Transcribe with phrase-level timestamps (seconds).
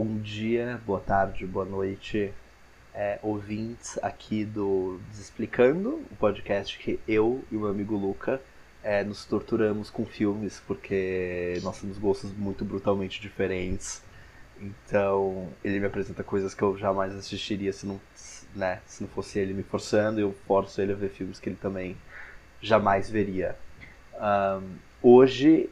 [0.00, 2.32] Bom dia, boa tarde, boa noite,
[2.94, 8.40] é, ouvintes aqui do Desexplicando, o podcast que eu e o meu amigo Luca
[8.80, 14.00] é, nos torturamos com filmes porque nós temos gostos muito brutalmente diferentes.
[14.60, 18.00] Então ele me apresenta coisas que eu jamais assistiria se não,
[18.54, 21.58] né, se não fosse ele me forçando, eu forço ele a ver filmes que ele
[21.60, 21.96] também
[22.62, 23.56] jamais veria.
[24.14, 25.68] Um, hoje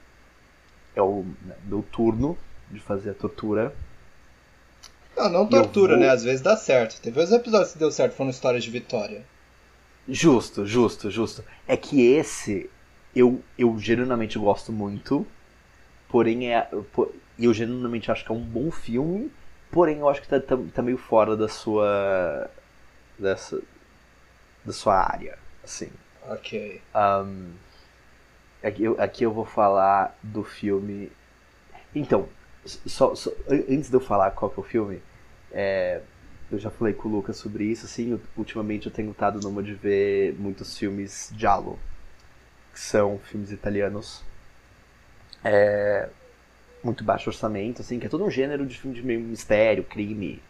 [0.97, 2.37] é o né, meu turno
[2.73, 3.73] de fazer a tortura.
[5.17, 6.01] Não, não tortura, vou...
[6.05, 6.11] né?
[6.11, 7.01] Às vezes dá certo.
[7.01, 9.25] Teve os episódios que deu certo, foram histórias de vitória.
[10.09, 11.45] Justo, justo, justo.
[11.67, 12.71] É que esse
[13.15, 15.27] eu, eu genuinamente gosto muito,
[16.09, 16.69] porém é.
[17.39, 19.33] Eu genuinamente acho que é um bom filme,
[19.71, 22.51] porém eu acho que tá, tá, tá meio fora da sua.
[23.19, 23.61] dessa.
[24.65, 25.91] da sua área, assim.
[26.29, 26.81] Ok.
[26.95, 27.53] Um,
[28.63, 31.11] aqui, eu, aqui eu vou falar do filme.
[31.95, 32.29] Então,
[32.67, 35.03] só, só, antes de eu falar qual que é o filme,
[35.53, 36.01] é,
[36.51, 39.75] eu já falei com o Lucas sobre isso, assim, ultimamente eu tenho estado numa de
[39.75, 41.79] ver muitos filmes giallo,
[42.73, 44.23] que são filmes italianos,
[45.45, 46.09] é,
[46.83, 50.43] muito baixo orçamento, assim, que é todo um gênero de filme de meio mistério, crime,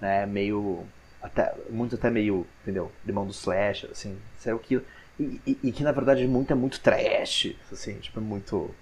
[0.00, 0.84] né, meio,
[1.22, 4.82] até, muito até meio, entendeu, limão do slasher, assim, sério que
[5.20, 8.74] e, e, e, que na verdade muito é muito trash, assim, tipo, é muito.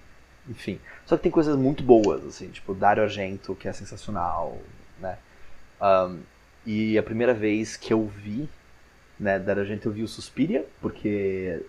[0.48, 0.80] Enfim.
[1.06, 4.58] Só que tem coisas muito boas, assim, tipo Dario Argento, que é sensacional,
[5.00, 5.18] né?
[5.80, 6.20] Um,
[6.66, 8.48] e a primeira vez que eu vi,
[9.18, 11.64] né, Dario Argento eu vi o Suspiria, porque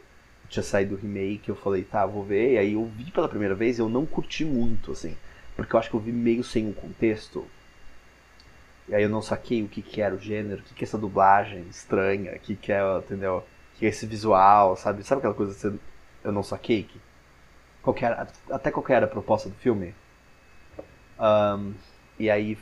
[0.49, 3.53] tinha saído o remake, eu falei, tá, vou ver, e aí eu vi pela primeira
[3.53, 5.15] vez e eu não curti muito, assim,
[5.55, 7.45] porque eu acho que eu vi meio sem o um contexto.
[8.87, 10.87] E aí eu não saquei o que, que era o gênero, o que, que é
[10.87, 13.43] essa dublagem estranha, o que, que é, entendeu?
[13.79, 15.03] que esse visual, sabe?
[15.03, 15.79] Sabe aquela coisa que
[16.23, 16.83] eu não saquei?
[16.83, 16.99] Que,
[17.81, 19.93] qual era, até qual era a proposta do filme?
[21.19, 21.73] Um,
[22.17, 22.57] e aí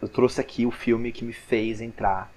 [0.00, 2.32] eu trouxe aqui o filme que me fez entrar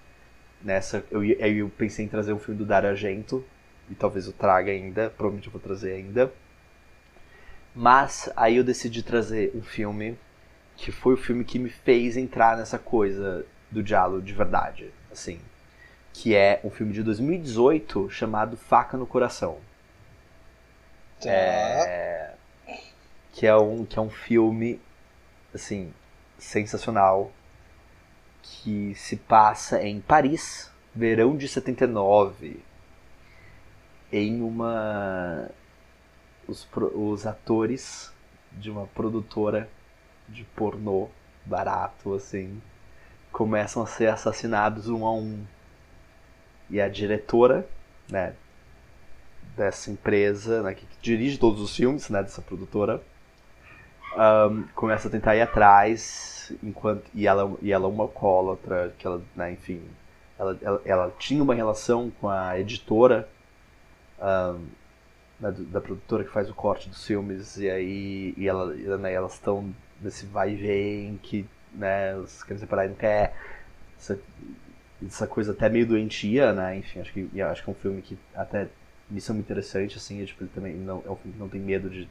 [0.62, 1.04] nessa.
[1.12, 3.44] Eu, eu pensei em trazer um filme do Dario Argento,
[3.90, 6.32] e talvez eu traga ainda, provavelmente eu vou trazer ainda.
[7.74, 10.18] Mas aí eu decidi trazer um filme
[10.78, 15.40] que foi o filme que me fez entrar nessa coisa do diálogo de verdade, assim
[16.16, 19.58] que é um filme de 2018 chamado Faca no Coração.
[21.20, 21.30] Tá.
[21.30, 22.15] É,
[23.36, 24.80] que, é um, que é um filme,
[25.54, 25.94] assim,
[26.38, 27.34] sensacional,
[28.42, 32.62] que se passa em Paris, verão de 79,
[34.12, 35.50] em uma...
[36.48, 38.14] Os, os atores
[38.54, 39.70] de uma produtora
[40.30, 41.10] de pornô
[41.44, 42.62] barato, assim,
[43.32, 45.44] começam a ser assassinados um a um.
[46.70, 47.68] E a diretora,
[48.08, 48.34] né,
[49.58, 53.04] dessa empresa, né, que dirige todos os filmes, né, dessa produtora,
[54.16, 59.06] um, começa a tentar ir atrás, enquanto e ela e ela é uma alcoólatra, que
[59.06, 59.82] ela, né, enfim,
[60.38, 63.28] ela, ela, ela, tinha uma relação com a editora
[64.20, 64.66] um,
[65.40, 69.34] da, da, produtora que faz o corte dos filmes e aí e ela, né, elas
[69.34, 73.34] estão nesse vai e vem que né, os querem separar e não quer
[75.06, 76.78] essa coisa até meio doentia, né?
[76.78, 78.68] Enfim, acho que, acho que é um filme que até
[79.12, 81.50] isso é muito interessante, assim, é, tipo, ele também não, é um filme que não
[81.50, 82.08] tem medo de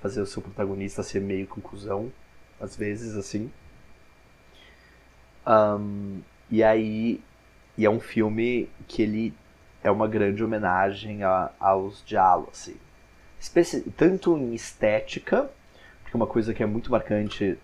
[0.00, 2.12] fazer o seu protagonista ser meio conclusão,
[2.60, 3.50] às vezes, assim.
[5.46, 7.20] Um, e aí,
[7.76, 9.34] e é um filme que ele
[9.82, 12.76] é uma grande homenagem a, aos diálogos, assim.
[13.96, 15.50] Tanto em estética,
[16.02, 17.58] porque uma coisa que é muito marcante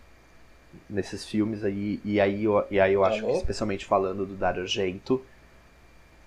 [0.89, 4.63] nesses filmes aí e aí eu, e aí eu acho que especialmente falando do Dario
[4.63, 5.25] Argento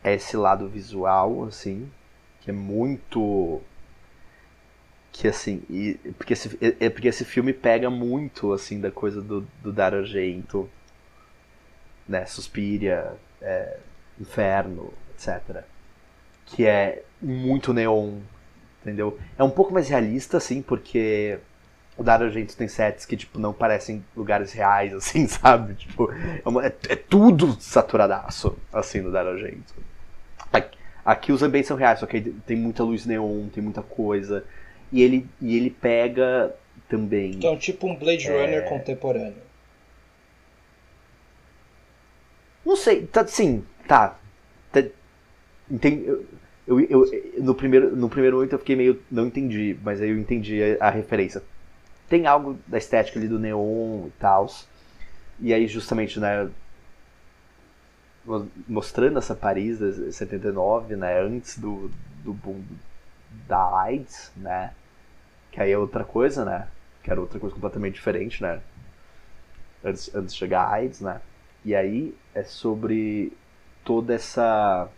[0.03, 1.90] é esse lado visual assim
[2.41, 3.62] que é muito
[5.12, 9.22] que assim e, porque esse, é, é porque esse filme pega muito assim da coisa
[9.22, 10.70] do, do Argento
[12.08, 13.78] né Suspiria é,
[14.20, 15.64] Inferno etc
[16.46, 18.20] que é muito neon
[18.81, 21.40] entendeu é um pouco mais realista assim porque
[22.00, 25.76] o Dario Argento tem sets que, tipo, não parecem lugares reais, assim, sabe?
[25.76, 29.76] Tipo, é, uma, é, é tudo saturadaço, assim, no Dario Argento.
[30.52, 34.46] Aqui, aqui os ambientes são reais, só que tem muita luz neon, tem muita coisa.
[34.91, 36.56] E ele, e ele pega
[36.88, 37.32] também...
[37.32, 38.32] Então, tipo um Blade é...
[38.32, 39.50] Runner contemporâneo.
[42.66, 44.18] Não sei, tá, sim, tá.
[44.72, 44.84] tá
[45.70, 46.26] entendi, eu,
[46.68, 49.02] eu, eu, no, primeiro, no primeiro momento eu fiquei meio.
[49.09, 51.41] Não entendi, mas aí eu entendi a, a referência
[52.09, 54.47] tem algo da estética ali do neon e tal.
[55.40, 56.50] E aí justamente, né,
[58.68, 61.90] mostrando essa Paris de 79, né, antes do,
[62.24, 62.62] do boom
[63.47, 64.74] da AIDS, né,
[65.59, 66.70] que aí é outra coisa, né,
[67.03, 68.61] que era outra coisa completamente diferente, né.
[69.84, 71.22] antes, antes de chegar a AIDS, né?
[71.66, 73.34] E aí é sobre
[73.84, 74.90] toda essa.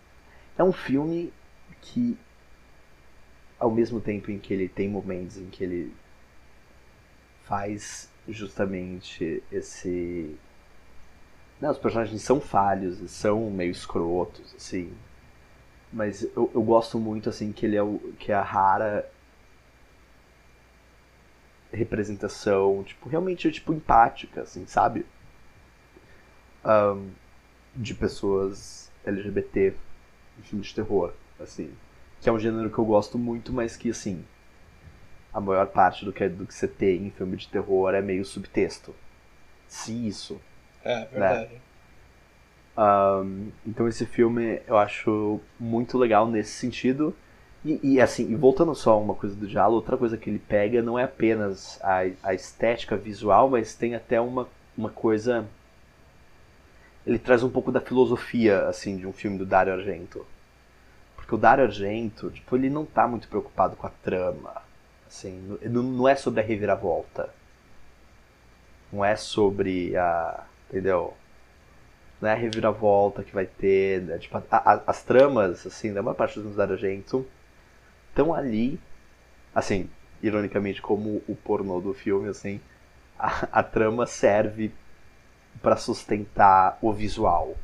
[0.56, 1.34] É um filme
[1.82, 2.16] que,
[3.58, 5.92] ao mesmo tempo em que ele tem momentos em que ele
[7.46, 10.38] faz justamente esse.
[11.60, 14.94] Não, os personagens são falhos, são meio escrotos, assim.
[15.92, 19.10] Mas eu, eu gosto muito, assim, que ele é, o, que é a rara
[21.72, 25.06] representação, tipo, realmente, tipo, empática, assim, sabe?
[26.66, 27.10] Um,
[27.76, 29.74] de pessoas LGBT
[30.40, 31.74] em filme de terror, assim.
[32.20, 34.24] Que é um gênero que eu gosto muito, mas que, assim,
[35.34, 38.26] a maior parte do que, do que você tem em filme de terror é meio
[38.26, 38.94] subtexto.
[39.68, 40.40] Se isso.
[40.84, 41.08] É, né?
[41.12, 41.54] verdade.
[41.54, 41.62] Né?
[42.78, 47.16] Um, então esse filme eu acho muito legal nesse sentido.
[47.64, 50.40] E, e, assim, e voltando só a uma coisa do diálogo, outra coisa que ele
[50.40, 55.48] pega não é apenas a, a estética visual, mas tem até uma, uma coisa.
[57.06, 60.26] Ele traz um pouco da filosofia, assim, de um filme do Dario Argento.
[61.16, 64.62] Porque o Dario Argento, tipo, ele não tá muito preocupado com a trama.
[65.08, 67.30] Assim, não, não é sobre a reviravolta.
[68.92, 70.46] Não é sobre a.
[70.70, 71.14] Entendeu?
[72.20, 74.02] Não é a reviravolta que vai ter.
[74.02, 74.18] Né?
[74.18, 77.26] Tipo, a, a, as tramas, assim, da maior parte dos filmes da Argento
[78.12, 78.80] estão ali,
[79.56, 79.90] assim,
[80.22, 82.62] ironicamente como o pornô do filme, assim,
[83.18, 84.72] a, a trama serve
[85.62, 87.56] para sustentar o visual,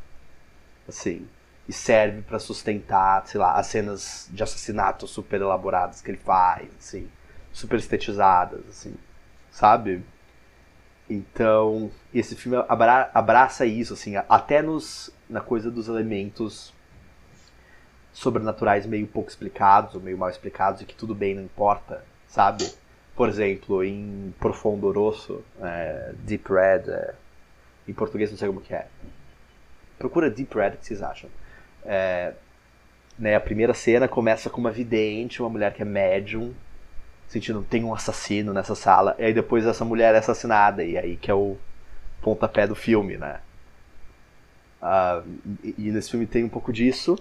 [0.88, 1.28] assim,
[1.68, 6.70] e serve para sustentar, sei lá, as cenas de assassinato super elaboradas que ele faz,
[6.80, 7.10] assim,
[7.52, 8.96] super estetizadas, assim,
[9.52, 10.04] sabe?
[11.10, 16.74] Então, esse filme abra abraça isso, assim, até nos, na coisa dos elementos
[18.18, 22.68] sobrenaturais meio pouco explicados ou meio mal explicados e que tudo bem, não importa, sabe?
[23.16, 27.14] Por exemplo, em Profundo Rosso, é, Deep Red, é,
[27.88, 28.88] em português não sei como que é.
[30.00, 31.30] Procura Deep Red, que vocês acham?
[31.86, 32.34] É,
[33.20, 36.56] né, a primeira cena começa com uma vidente, uma mulher que é médium,
[37.28, 41.18] sentindo tem um assassino nessa sala, e aí depois essa mulher é assassinada, e aí
[41.18, 41.56] que é o
[42.20, 43.42] pontapé do filme, né?
[44.82, 45.24] Uh,
[45.64, 47.16] e, e nesse filme tem um pouco disso,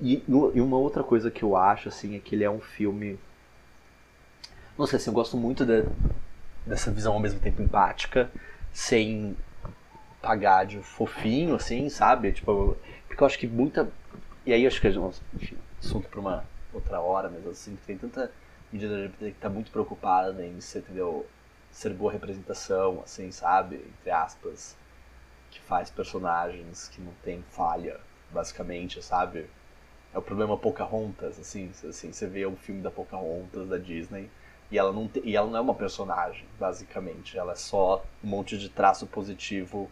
[0.00, 3.18] e, e, uma outra coisa que eu acho, assim, é que ele é um filme.
[4.76, 5.84] Não sei, assim, eu gosto muito de,
[6.66, 8.30] dessa visão ao mesmo tempo empática,
[8.72, 9.36] sem
[10.20, 12.32] pagar de fofinho, assim, sabe?
[12.32, 12.76] Tipo,
[13.06, 13.88] porque eu acho que muita.
[14.44, 18.30] E aí eu acho que, enfim, assunto para uma outra hora, mas assim, tem tanta
[18.72, 21.26] medida LGBT que tá muito preocupada em ser, entendeu?
[21.70, 23.76] Ser boa representação, assim, sabe?
[23.76, 24.76] Entre aspas.
[25.50, 28.00] Que faz personagens que não tem falha,
[28.32, 29.48] basicamente, sabe?
[30.14, 34.30] É o problema Pocahontas, assim, assim, você vê o filme da Pocahontas da Disney
[34.70, 38.56] e ela não e ela não é uma personagem, basicamente, ela é só um monte
[38.56, 39.90] de traço positivo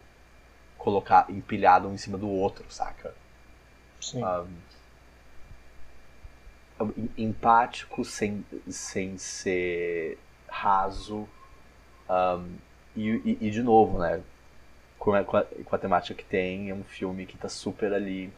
[0.77, 3.13] colocar empilhado um em cima do outro, saca?
[3.99, 4.23] Sim.
[6.79, 10.17] Um, empático sem, sem ser
[10.47, 11.27] raso
[12.09, 12.55] um,
[12.95, 14.21] e, e, e, de novo, né?
[14.97, 17.93] Com a, com a, com a temática que tem, é um filme que tá super
[17.93, 18.31] ali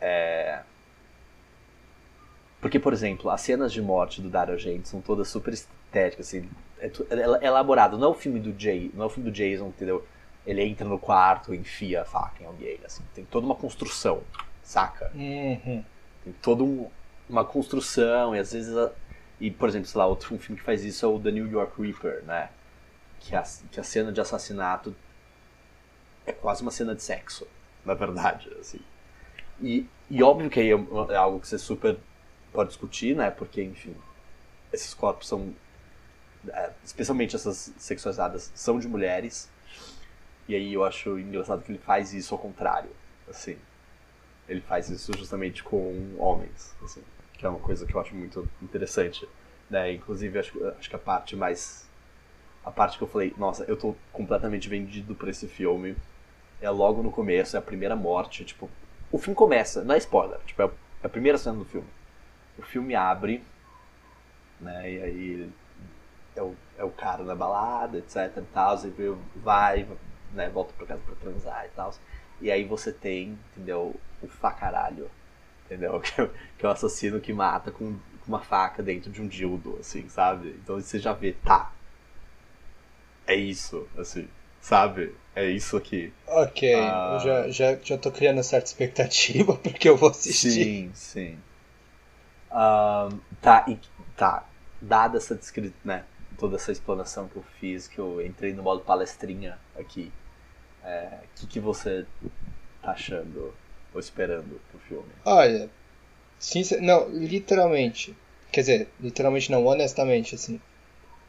[0.00, 0.62] é,
[2.62, 6.48] porque, por exemplo, as cenas de morte do Dario Argento são todas super estéticas, assim,
[6.78, 7.98] é, é, elaborado.
[7.98, 10.06] Não é o filme do Jay, não é o filme do Jason, entendeu?
[10.46, 13.02] Ele entra no quarto, enfia a faca em alguém, assim.
[13.12, 14.22] Tem toda uma construção,
[14.62, 15.10] saca?
[15.12, 15.84] Uhum.
[16.22, 16.88] Tem toda um,
[17.28, 18.76] uma construção, e às vezes...
[18.76, 18.92] A,
[19.40, 21.82] e, por exemplo, sei lá, outro filme que faz isso é o The New York
[21.82, 22.48] Reaper, né?
[23.18, 23.42] Que a,
[23.72, 24.94] que a cena de assassinato
[26.24, 27.44] é quase uma cena de sexo,
[27.84, 28.78] na verdade, assim.
[29.60, 30.78] E, e óbvio que aí é,
[31.10, 31.98] é algo que você super
[32.52, 33.30] pode discutir, né?
[33.30, 33.94] Porque, enfim,
[34.72, 35.54] esses corpos são.
[36.48, 39.48] É, especialmente essas sexualizadas são de mulheres.
[40.48, 42.90] E aí eu acho engraçado que ele faz isso ao contrário.
[43.28, 43.56] Assim.
[44.48, 46.74] Ele faz isso justamente com homens.
[46.82, 47.02] Assim,
[47.34, 49.28] que é uma coisa que eu acho muito interessante.
[49.70, 49.92] Né?
[49.92, 51.88] Inclusive, acho, acho que a parte mais.
[52.64, 55.96] A parte que eu falei, nossa, eu tô completamente vendido por esse filme.
[56.60, 58.44] É logo no começo, é a primeira morte.
[58.44, 58.70] Tipo,
[59.10, 60.70] o filme começa, não é spoiler, tipo, é
[61.02, 61.88] a primeira cena do filme
[62.58, 63.42] o filme abre,
[64.60, 64.92] né?
[64.92, 65.52] E aí
[66.36, 68.92] é o, é o cara na balada, etc e tal, você
[69.36, 69.86] vai,
[70.32, 71.94] né, volta pra casa pra transar e tal.
[72.40, 75.10] E aí você tem, entendeu, o facaralho,
[75.66, 76.00] entendeu?
[76.58, 80.50] Que é o assassino que mata com, uma faca dentro de um dildo, assim, sabe?
[80.62, 81.72] Então você já vê, tá.
[83.26, 84.28] É isso, assim,
[84.60, 85.14] sabe?
[85.34, 86.12] É isso aqui.
[86.26, 87.14] Ok, ah...
[87.14, 90.50] eu já, já, já tô criando certa expectativa porque eu vou assistir.
[90.50, 91.38] Sim, sim.
[93.40, 93.78] Tá, e,
[94.16, 94.44] tá,
[94.80, 96.04] dada essa descrição, né?
[96.42, 100.10] toda essa explanação que eu fiz, que eu entrei no modo palestrinha aqui.
[100.82, 102.04] O é, que, que você
[102.82, 103.54] tá achando
[103.94, 105.08] ou esperando pro filme?
[105.24, 105.70] Olha,
[106.40, 106.80] sincer...
[106.80, 108.16] não, literalmente.
[108.50, 110.60] Quer dizer, literalmente não, honestamente, assim.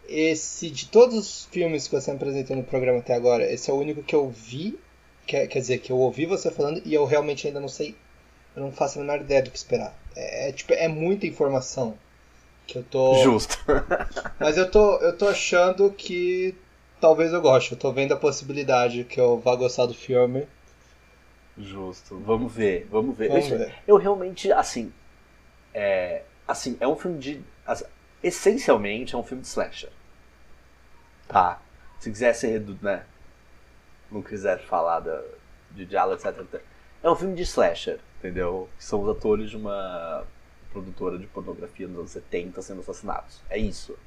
[0.08, 3.78] Esse, de todos os filmes que você apresentou no programa até agora, esse é o
[3.78, 4.78] único que eu vi,
[5.28, 7.96] quer, quer dizer, que eu ouvi você falando e eu realmente ainda não sei,
[8.56, 9.94] eu não faço a menor ideia do que esperar.
[10.16, 11.98] É, é tipo, é muita informação
[12.68, 13.16] que eu tô...
[13.16, 13.58] Justo.
[14.40, 16.56] Mas eu tô, eu tô achando que
[17.00, 20.48] talvez eu goste, eu tô vendo a possibilidade que eu vá gostar do filme.
[21.58, 22.18] Justo.
[22.20, 23.30] Vamos ver, vamos ver.
[23.30, 23.76] Vamos eu, ver.
[23.86, 24.92] eu realmente, assim,
[25.74, 27.42] é, assim, é um filme de.
[27.66, 27.86] Assim,
[28.24, 29.90] essencialmente é um filme de slasher.
[31.28, 31.62] Tá?
[32.00, 33.04] Se quiser ser, né?
[34.12, 35.22] Não quiser falar da,
[35.72, 36.62] de diálogo, etc.
[37.02, 38.70] É um filme de slasher, entendeu?
[38.80, 40.24] São os atores de uma
[40.72, 43.42] produtora de pornografia nos anos 70 sendo assassinados.
[43.50, 43.98] É isso.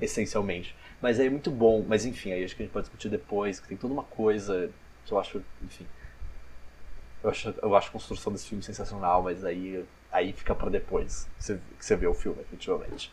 [0.00, 0.76] Essencialmente.
[1.02, 1.84] Mas é muito bom.
[1.86, 4.70] Mas enfim, aí acho que a gente pode discutir depois, que tem toda uma coisa
[5.04, 5.86] que eu acho, enfim.
[7.22, 11.28] Eu acho, eu acho a construção desse filme sensacional, mas aí, aí fica para depois
[11.36, 13.12] que você, que você vê o filme, efetivamente.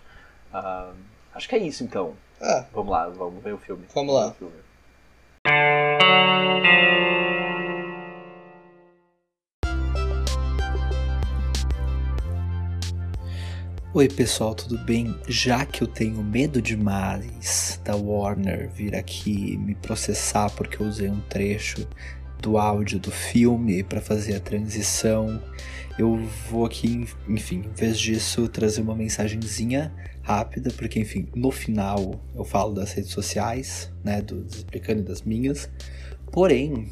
[0.54, 0.96] Uh,
[1.34, 2.16] acho que é isso então.
[2.40, 2.66] Ah.
[2.72, 3.86] Vamos lá, vamos ver o filme.
[3.96, 4.36] Vamos lá.
[13.96, 15.16] Oi pessoal, tudo bem?
[15.26, 21.10] Já que eu tenho medo demais da Warner vir aqui me processar porque eu usei
[21.10, 21.88] um trecho
[22.42, 25.42] do áudio do filme para fazer a transição,
[25.98, 26.18] eu
[26.50, 32.44] vou aqui, enfim, em vez disso, trazer uma mensagenzinha rápida, porque, enfim, no final eu
[32.44, 35.70] falo das redes sociais, né, do Explicando das minhas,
[36.34, 36.90] porém,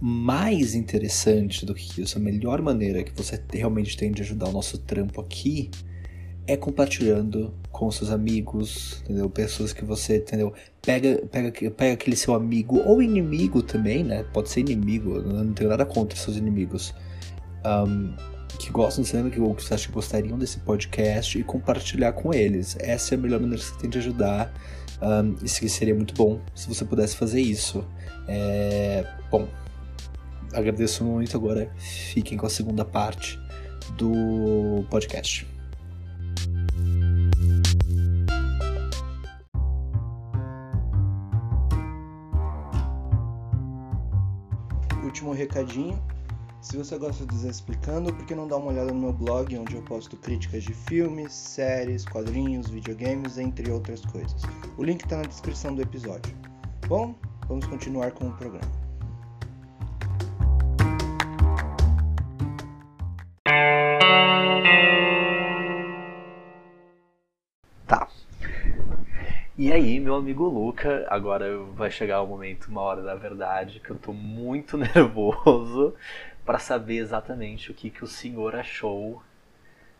[0.00, 4.52] mais interessante do que isso, a melhor maneira que você realmente tem de ajudar o
[4.52, 5.68] nosso trampo aqui
[6.46, 9.30] é compartilhando com seus amigos, entendeu?
[9.30, 10.52] Pessoas que você, entendeu?
[10.80, 14.24] Pega, pega, pega aquele seu amigo ou inimigo também, né?
[14.32, 16.94] Pode ser inimigo, eu não tenho nada contra seus inimigos.
[17.64, 18.14] Um,
[18.58, 22.12] que gostam de cinema, que, ou que você acha que gostariam desse podcast e compartilhar
[22.12, 22.76] com eles.
[22.78, 24.52] Essa é a melhor maneira que você tem de ajudar.
[25.00, 27.84] Um, isso seria muito bom se você pudesse fazer isso.
[28.28, 29.48] É, bom,
[30.52, 31.36] agradeço muito.
[31.36, 33.38] Agora fiquem com a segunda parte
[33.96, 35.51] do podcast.
[45.22, 46.02] Último recadinho.
[46.60, 49.56] Se você gosta do Zé Explicando, por que não dá uma olhada no meu blog,
[49.56, 54.42] onde eu posto críticas de filmes, séries, quadrinhos, videogames, entre outras coisas.
[54.76, 56.34] O link está na descrição do episódio.
[56.86, 57.14] Bom,
[57.48, 58.82] vamos continuar com o programa.
[69.62, 73.90] E aí, meu amigo Luca, agora vai chegar o momento, uma hora da verdade, que
[73.90, 75.94] eu tô muito nervoso
[76.44, 79.22] para saber exatamente o que, que o senhor achou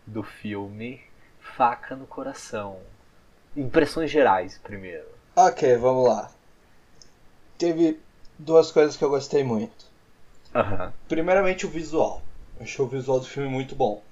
[0.04, 1.00] do filme
[1.38, 2.80] Faca no Coração.
[3.56, 5.06] Impressões gerais, primeiro.
[5.36, 6.32] Ok, vamos lá.
[7.56, 8.00] Teve
[8.36, 9.86] duas coisas que eu gostei muito.
[10.52, 10.90] Uhum.
[11.06, 12.20] Primeiramente, o visual.
[12.56, 14.02] Eu achei o visual do filme muito bom.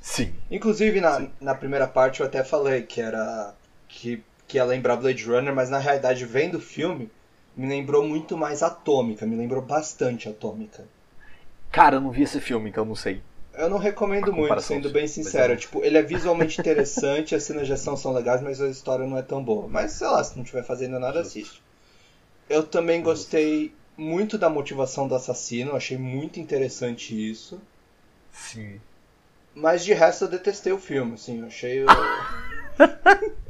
[0.00, 0.34] Sim.
[0.50, 1.30] Inclusive, na, Sim.
[1.42, 3.54] na primeira parte eu até falei que era.
[3.86, 7.10] que que ia lembrar Blade Runner, mas na realidade, vendo o filme,
[7.56, 10.84] me lembrou muito mais Atômica, me lembrou bastante Atômica.
[11.70, 13.20] Cara, eu não vi esse filme, então não sei.
[13.56, 15.52] Eu não recomendo muito, sendo bem sincero.
[15.52, 15.56] É...
[15.56, 19.16] Tipo, ele é visualmente interessante, as cenas de ação são legais, mas a história não
[19.16, 19.68] é tão boa.
[19.68, 21.62] Mas sei lá, se não estiver fazendo nada, assiste.
[22.48, 27.60] Eu também gostei muito da motivação do assassino, achei muito interessante isso.
[28.32, 28.80] Sim.
[29.54, 31.84] Mas de resto eu detestei o filme, assim, eu achei.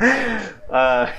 [0.72, 1.12] Ah,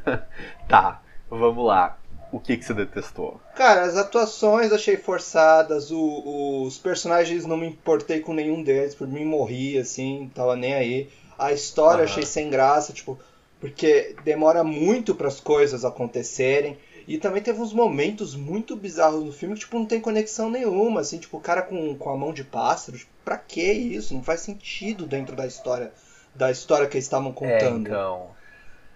[0.68, 1.98] tá, vamos lá.
[2.30, 3.40] O que, que você detestou?
[3.56, 9.08] Cara, as atuações achei forçadas, o, os personagens não me importei com nenhum deles, por
[9.08, 11.08] mim morri, assim, tava nem aí.
[11.36, 12.04] A história uhum.
[12.04, 13.18] achei sem graça, tipo,
[13.58, 16.78] porque demora muito para as coisas acontecerem.
[17.06, 21.00] E também teve uns momentos muito bizarros no filme que, tipo, não tem conexão nenhuma,
[21.00, 24.14] assim, tipo, o cara com, com a mão de pássaro, tipo, pra que isso?
[24.14, 25.90] Não faz sentido dentro da história
[26.34, 27.86] da história que eles estavam contando.
[27.86, 28.30] É, então.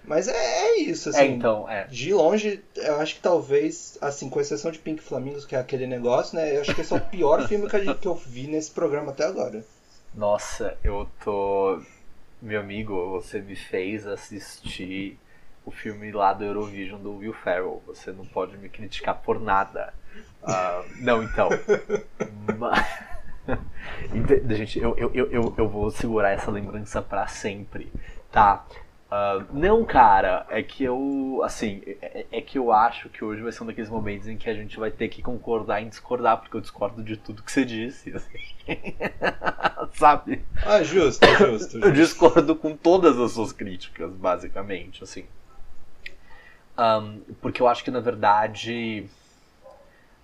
[0.04, 1.18] Mas é, é isso, assim.
[1.18, 1.84] É, então, é.
[1.84, 5.86] De longe, eu acho que talvez, assim, com exceção de Pink Flamingos, que é aquele
[5.86, 6.56] negócio, né?
[6.56, 9.24] Eu acho que esse é o pior filme que, que eu vi nesse programa até
[9.24, 9.64] agora.
[10.14, 11.80] Nossa, eu tô.
[12.40, 15.18] Meu amigo, você me fez assistir
[15.64, 17.80] o filme lá do Eurovision do Will Ferrell.
[17.86, 19.94] Você não pode me criticar por nada.
[20.42, 21.48] Uh, não, então.
[24.49, 27.92] Gente, eu, eu, eu, eu vou segurar essa lembrança para sempre.
[28.30, 28.64] Tá.
[29.12, 33.52] Uh, não, cara, é que eu, assim, é, é, que eu acho que hoje vai
[33.52, 36.56] ser um daqueles momentos em que a gente vai ter que concordar em discordar, porque
[36.56, 38.38] eu discordo de tudo que você disse, assim.
[39.92, 40.42] Sabe?
[40.64, 41.78] Ah, justo, justo, justo.
[41.78, 45.26] Eu discordo com todas as suas críticas, basicamente, assim.
[46.78, 49.06] Um, porque eu acho que, na verdade,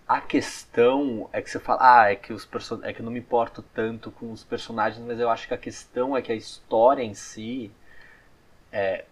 [0.08, 3.12] a questão é que você fala, ah, é que os person é que eu não
[3.12, 6.34] me importo tanto com os personagens, mas eu acho que a questão é que a
[6.34, 7.70] história em si
[8.72, 9.04] é,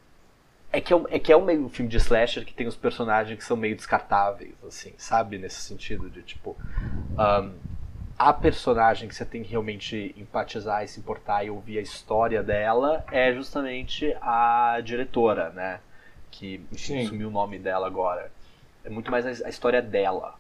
[0.73, 2.77] é que é, um, é que é um meio filme de slasher que tem os
[2.77, 5.37] personagens que são meio descartáveis, assim, sabe?
[5.37, 6.57] Nesse sentido de, tipo...
[7.13, 7.77] Um,
[8.19, 12.43] a personagem que você tem que realmente empatizar e se importar e ouvir a história
[12.43, 15.81] dela é justamente a diretora, né?
[16.31, 18.33] Que, enfim, sumiu o nome dela agora.
[18.83, 20.35] É muito mais a, a história dela,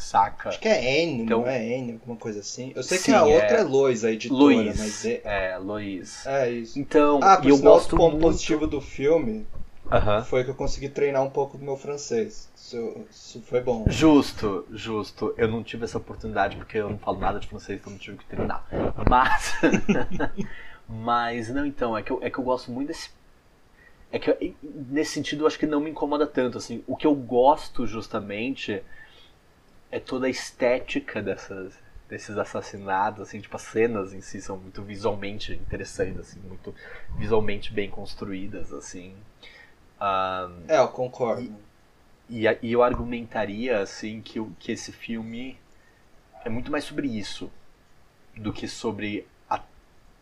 [0.00, 0.48] saca?
[0.48, 2.72] Acho que é Anne, então, não é Anne, alguma coisa assim.
[2.74, 5.20] Eu sei sim, que a outra é, é Lois, a editora, Luiz, mas é...
[5.24, 6.26] É, Lois.
[6.26, 6.78] É isso.
[6.78, 8.22] Então, ah, eu gosto o ponto muito...
[8.22, 9.46] positivo do filme
[9.84, 10.24] uh -huh.
[10.24, 12.48] foi que eu consegui treinar um pouco do meu francês.
[12.56, 13.84] Isso, isso, foi bom.
[13.88, 15.34] Justo, justo.
[15.36, 18.18] Eu não tive essa oportunidade porque eu não falo nada de francês, então não tive
[18.18, 18.66] que treinar.
[19.08, 19.54] Mas...
[20.88, 23.10] mas, não, então, é que, eu, é que eu gosto muito desse
[24.12, 24.56] é que
[24.88, 28.82] nesse sentido eu acho que não me incomoda tanto assim o que eu gosto justamente
[29.90, 31.74] é toda a estética dessas,
[32.08, 36.74] desses assassinatos, assim, tipo, as cenas em si são muito visualmente interessantes, assim, muito
[37.16, 39.14] visualmente bem construídas, assim.
[40.00, 41.54] Um, é, eu concordo.
[42.28, 45.58] E, e, e, eu argumentaria, assim, que, que esse filme
[46.44, 47.50] é muito mais sobre isso
[48.36, 49.60] do que sobre a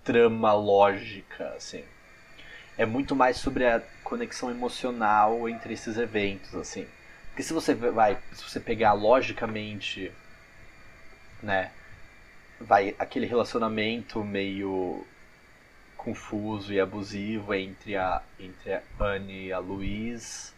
[0.03, 1.85] trama lógica, assim.
[2.77, 6.87] É muito mais sobre a conexão emocional entre esses eventos, assim.
[7.38, 10.11] Porque se você vai, se você pegar logicamente,
[11.40, 11.71] né,
[12.61, 15.07] vai aquele relacionamento meio
[15.97, 20.52] confuso e abusivo entre a entre a Anne e a Louise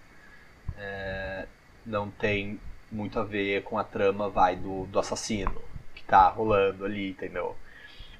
[0.78, 1.46] é,
[1.84, 2.58] não tem
[2.90, 5.60] muito a ver com a trama vai do, do assassino
[5.94, 7.58] que tá rolando ali, entendeu?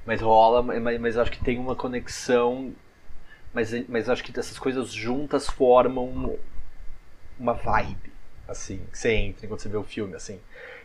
[0.04, 2.74] Mas rola, mas, mas acho que tem uma conexão,
[3.54, 6.38] mas, mas acho que essas coisas juntas formam
[7.38, 8.09] uma vibe
[8.50, 10.40] assim, que você entra enquanto você vê o filme, assim.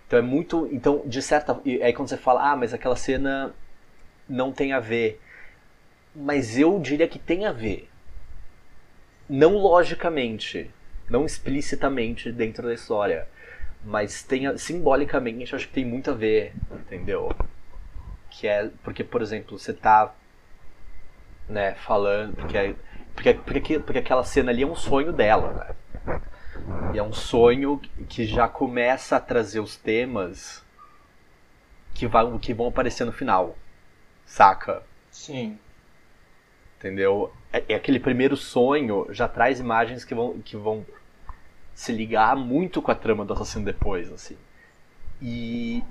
[0.08, 0.67] Então é muito.
[0.71, 1.60] Então, de certa.
[1.82, 3.54] Aí quando você fala, ah, mas aquela cena
[4.30, 5.21] não tem a ver.
[6.15, 7.89] Mas eu diria que tem a ver.
[9.28, 10.69] Não logicamente,
[11.10, 13.28] não explicitamente dentro da história.
[13.84, 17.32] Mas tem, simbolicamente, acho que tem muito a ver, entendeu?
[18.30, 18.69] Que é.
[18.84, 20.13] Porque, por exemplo, você tá.
[21.47, 22.36] Né, falando.
[22.36, 22.75] Porque,
[23.13, 25.75] porque, porque, porque aquela cena ali é um sonho dela, né?
[26.95, 30.63] E é um sonho que já começa a trazer os temas
[31.93, 33.58] que, vai, que vão aparecer no final.
[34.25, 34.81] Saca?
[35.12, 35.60] Sim.
[36.77, 37.34] Entendeu?
[37.51, 40.86] É, é aquele primeiro sonho já traz imagens que vão, que vão
[41.73, 44.38] se ligar muito com a trama do assassino depois, assim.
[45.21, 45.84] E,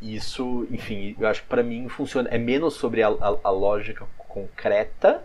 [0.00, 2.30] e isso, enfim, eu acho que para mim funciona.
[2.30, 5.22] É menos sobre a, a, a lógica concreta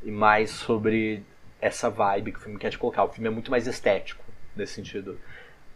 [0.00, 1.24] e mais sobre
[1.60, 3.02] essa vibe que o filme quer te colocar.
[3.02, 4.23] O filme é muito mais estético
[4.56, 5.18] nesse sentido.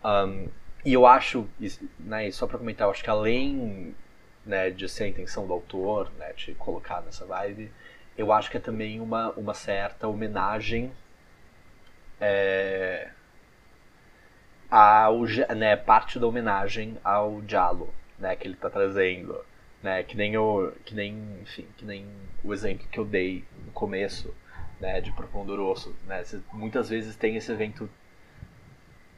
[0.04, 0.48] Um,
[0.84, 1.48] e eu acho,
[1.98, 3.94] né, só para comentar, eu acho que além
[4.46, 7.70] né, de ser a intenção do autor, né, de colocar nessa vibe,
[8.16, 10.92] eu acho que é também uma, uma certa homenagem
[12.20, 13.10] é,
[14.70, 15.24] ao,
[15.56, 19.44] né, parte da homenagem ao Diallo, né, que ele está trazendo,
[19.82, 22.06] né, que nem o, que nem, enfim, que nem
[22.42, 24.34] o exemplo que eu dei no começo,
[24.80, 26.22] né, de Profundo Rosso, né?
[26.52, 27.90] muitas vezes tem esse evento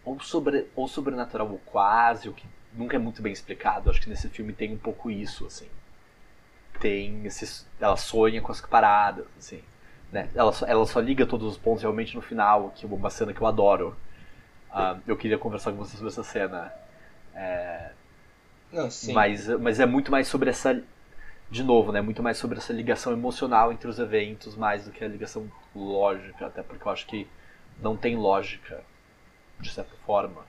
[0.05, 3.91] ou, sobre, ou sobrenatural ou quase, o que nunca é muito bem explicado.
[3.91, 5.69] Acho que nesse filme tem um pouco isso, assim.
[6.79, 9.63] Tem esses, ela sonha com as paradas, assim.
[10.11, 10.29] Né?
[10.35, 13.33] Ela, só, ela só liga todos os pontos realmente no final, que é uma cena
[13.33, 13.97] que eu adoro.
[14.71, 16.73] Uh, eu queria conversar com você sobre essa cena.
[17.35, 17.91] É...
[18.73, 18.89] Não.
[19.13, 20.81] Mas, mas é muito mais sobre essa
[21.51, 25.05] de novo, né, muito mais sobre essa ligação emocional entre os eventos, mais do que
[25.05, 27.27] a ligação lógica, até porque eu acho que
[27.83, 28.85] não tem lógica,
[29.61, 30.45] de certa forma.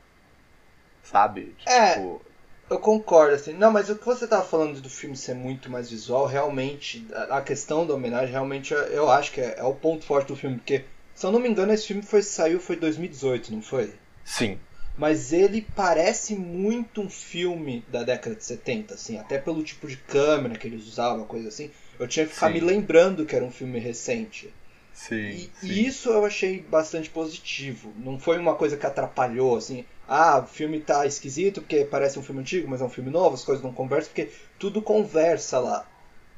[1.04, 1.56] Sabe?
[1.66, 2.22] É, tipo...
[2.70, 3.54] eu concordo, assim.
[3.54, 7.42] Não, mas o que você tava falando do filme ser muito mais visual, realmente, a
[7.42, 10.86] questão da homenagem, realmente, eu acho que é, é o ponto forte do filme, porque,
[11.14, 13.94] se eu não me engano, esse filme foi, saiu foi 2018, não foi?
[14.24, 14.60] Sim
[14.98, 19.98] mas ele parece muito um filme da década de 70, assim, até pelo tipo de
[19.98, 21.72] câmera que eles usavam, coisa assim.
[22.00, 22.54] Eu tinha que ficar sim.
[22.54, 24.54] me lembrando que era um filme recente.
[24.94, 25.74] Sim, e, sim.
[25.74, 27.94] e, isso eu achei bastante positivo.
[27.98, 32.24] Não foi uma coisa que atrapalhou, assim, ah, o filme tá esquisito porque parece um
[32.24, 35.90] filme antigo, mas é um filme novo, as coisas não conversam, porque tudo conversa lá.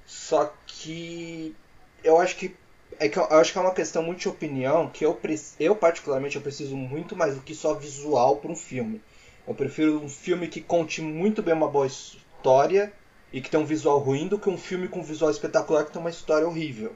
[0.05, 1.57] Só que
[2.03, 2.59] eu acho que
[2.99, 5.19] É que eu, eu acho que é uma questão muito de opinião que eu,
[5.59, 9.03] eu particularmente eu preciso muito mais do que só visual para um filme.
[9.47, 12.93] Eu prefiro um filme que conte muito bem uma boa história
[13.31, 15.91] e que tem um visual ruim do que um filme com um visual espetacular que
[15.91, 16.95] tem uma história horrível.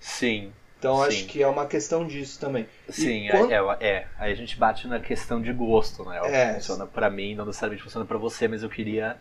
[0.00, 0.52] Sim.
[0.78, 1.08] Então sim.
[1.08, 2.66] acho que é uma questão disso também.
[2.88, 4.06] Sim, E quando- é, é, é.
[4.18, 6.20] Aí a gente bate na questão de gosto, né?
[6.20, 6.54] O que É.
[6.54, 9.16] Funciona pra mim, não necessariamente funciona pra você, mas eu queria,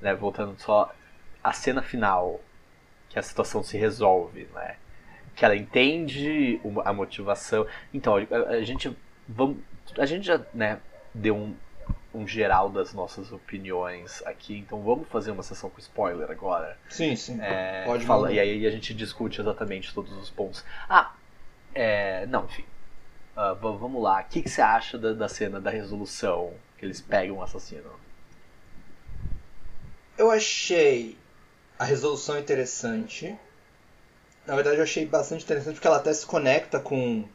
[0.00, 0.94] né, voltando só
[1.42, 2.40] a cena final,
[3.08, 4.76] que a situação se resolve, né?
[5.34, 7.66] Que ela entende a motivação.
[7.94, 8.94] Então, a, a gente
[9.26, 9.56] vamos,
[9.98, 10.78] a gente já, né,
[11.14, 11.54] deu um,
[12.14, 16.76] um geral das nossas opiniões aqui, então vamos fazer uma sessão com spoiler agora.
[16.88, 17.38] Sim, sim.
[17.40, 18.34] É, Pode fala, mandar.
[18.34, 20.64] e aí a gente discute exatamente todos os pontos.
[20.88, 21.12] Ah,
[21.74, 22.64] é, não, enfim.
[23.34, 24.20] Va- vamos lá.
[24.20, 27.90] O que, que você acha da, da cena da resolução que eles pegam o assassino?
[30.16, 31.16] Eu achei
[31.78, 33.36] a resolução interessante.
[34.46, 37.28] Na verdade, eu achei bastante interessante porque ela até se conecta com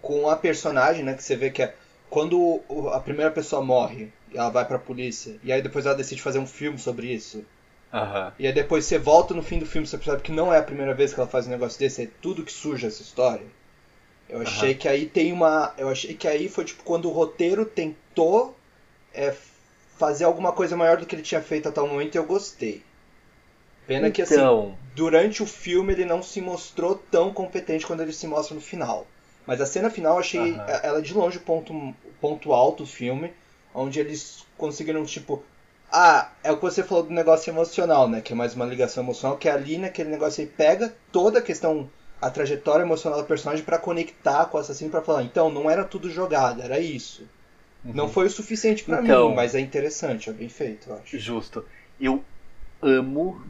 [0.00, 1.14] com a personagem, né?
[1.14, 1.74] Que você vê que é
[2.10, 2.60] quando
[2.92, 6.46] a primeira pessoa morre, ela vai pra polícia, e aí depois ela decide fazer um
[6.46, 7.44] filme sobre isso.
[7.92, 8.32] Aham.
[8.38, 10.62] E aí depois você volta no fim do filme, você percebe que não é a
[10.62, 13.46] primeira vez que ela faz um negócio desse, é tudo que suja essa história.
[14.28, 14.74] Eu achei Aham.
[14.74, 15.72] que aí tem uma.
[15.76, 18.56] Eu achei que aí foi tipo quando o roteiro tentou
[19.12, 19.32] é,
[19.98, 22.82] fazer alguma coisa maior do que ele tinha feito até o momento e eu gostei.
[23.86, 28.12] Pena que assim, Então, durante o filme ele não se mostrou tão competente quando ele
[28.12, 29.06] se mostra no final.
[29.46, 30.80] Mas a cena final eu achei Aham.
[30.82, 33.32] ela de longe o ponto, ponto alto do filme,
[33.74, 35.42] onde eles conseguiram, tipo.
[35.92, 38.20] Ah, é o que você falou do negócio emocional, né?
[38.20, 41.90] Que é mais uma ligação emocional, que ali naquele negócio aí pega toda a questão,
[42.22, 45.82] a trajetória emocional do personagem pra conectar com o assassino pra falar, então, não era
[45.84, 47.26] tudo jogado, era isso.
[47.82, 51.18] Não foi o suficiente pra Então- mim, mas é interessante, é bem feito, eu acho.
[51.18, 51.64] justo.
[52.00, 52.22] Eu
[52.80, 53.42] amo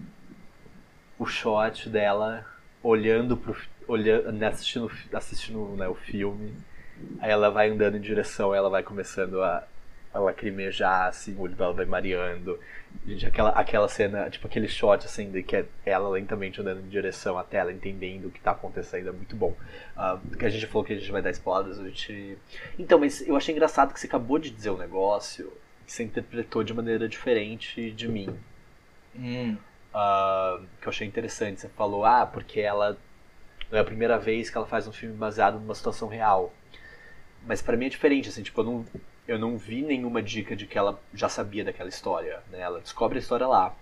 [1.18, 2.46] o shot dela
[2.83, 3.55] olhando pro.
[3.90, 6.55] Olhando, né, assistindo, assistindo né, o filme.
[7.20, 9.66] Aí ela vai andando em direção, ela vai começando a,
[10.12, 12.59] a lacrimejar, assim, o olho dela vai mareando.
[13.07, 16.88] Gente, aquela, aquela cena, tipo aquele shot assim, de que é ela lentamente andando em
[16.88, 19.57] direção à tela, entendendo o que tá acontecendo, é muito bom.
[19.96, 22.37] Ah, que a gente falou que a gente vai dar spoilers, a gente.
[22.79, 25.53] Então, mas eu achei engraçado que você acabou de dizer um negócio
[25.87, 28.29] que você interpretou de maneira diferente de mim.
[29.16, 29.57] Hum,
[29.94, 31.61] Ah, que eu achei interessante.
[31.61, 32.96] Você falou, ah, porque ela.
[33.70, 36.52] Não é a primeira vez que ela faz um filme baseado numa situação real.
[37.46, 38.87] Mas pra mim é diferente, assim, tipo, eu não,
[39.28, 42.61] eu não vi nenhuma dica de que ela já sabia daquela história, né?
[42.61, 43.74] Ela descobre a história lá.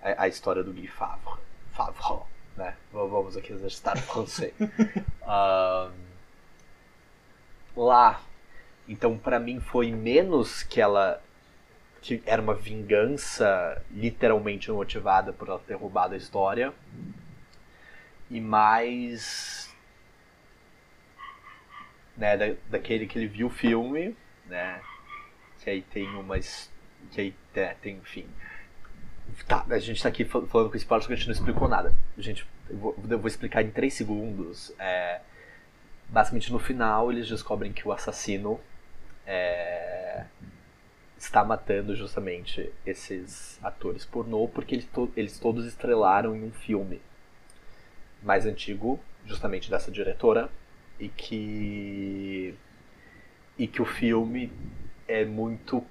[0.00, 1.40] A, a história do Guy Favre.
[1.72, 2.24] Favre,
[2.56, 2.76] né?
[2.92, 4.54] Vamos aqui exercitar o francês.
[5.32, 5.88] Ah,
[7.76, 8.20] lá.
[8.88, 11.22] Então, pra mim, foi menos que ela
[12.02, 16.72] que era uma vingança literalmente motivada por ela ter roubado a história
[18.30, 19.74] e mais
[22.16, 24.16] né da, daquele que ele viu o filme
[24.46, 24.80] né
[25.62, 26.70] que aí tem uma his-
[27.10, 28.26] que aí é, tem enfim.
[29.46, 31.94] Tá a gente tá aqui fal- falando com spoilers que a gente não explicou nada.
[32.18, 34.72] Gente eu vou, eu vou explicar em três segundos.
[34.78, 35.20] É,
[36.08, 38.58] basicamente no final eles descobrem que o assassino
[39.26, 40.24] é,
[41.18, 47.00] está matando justamente esses atores pornô porque eles, to- eles todos estrelaram em um filme
[48.22, 50.50] mais antigo, justamente dessa diretora,
[50.98, 52.54] e que
[53.58, 54.52] e que o filme
[55.06, 55.84] é muito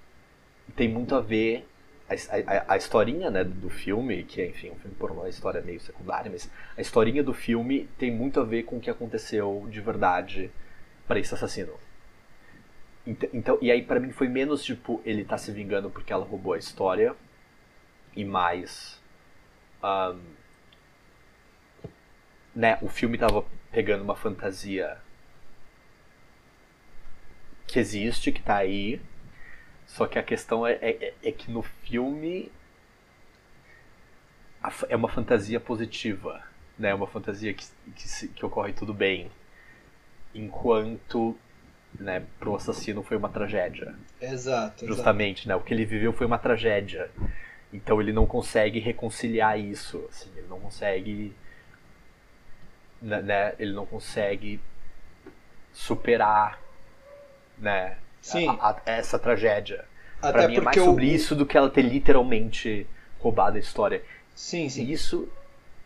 [0.76, 1.68] tem muito a ver
[2.10, 5.62] a, a, a historinha né, do filme, que é enfim um filme pornô, a história
[5.62, 9.68] meio secundária, mas a historinha do filme tem muito a ver com o que aconteceu
[9.72, 10.52] de verdade
[11.08, 11.74] para esse assassino.
[13.06, 16.26] Ent- Então, e aí pra mim foi menos tipo ele tá se vingando porque ela
[16.26, 17.16] roubou a história
[18.16, 19.00] e mais
[19.84, 20.20] ahn,
[22.56, 24.98] né, o filme tava pegando uma fantasia
[27.68, 29.00] que existe, que tá aí,
[29.86, 32.52] só que a questão é, é, é que no filme
[34.62, 36.44] a é uma fantasia positiva,
[36.78, 39.30] né, uma fantasia que, que, se- que ocorre tudo bem,
[40.34, 41.36] enquanto
[42.00, 43.96] né, pro assassino foi uma tragédia.
[44.22, 44.88] exato, exato.
[44.88, 45.56] Justamente, né?
[45.56, 47.10] O que ele viveu foi uma tragédia.
[47.74, 51.34] Então ele não consegue reconciliar isso, assim, ele não consegue
[53.02, 54.60] né, né, ele não consegue
[55.74, 56.60] superar
[57.58, 58.48] né, Sim.
[58.48, 59.86] a- a- essa tragédia.
[60.22, 62.88] Até Pra mim é mais sobre isso do que ela ter literalmente
[63.20, 64.02] roubado a história.
[64.36, 64.84] Sim, sim.
[64.90, 65.28] Isso.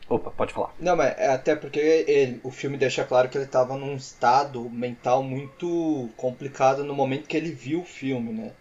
[0.09, 0.71] Opa, pode falar.
[0.79, 4.69] Não, mas é até porque ele- o filme deixa claro que ele estava num estado
[4.69, 8.51] mental muito complicado no momento que ele viu o filme, né?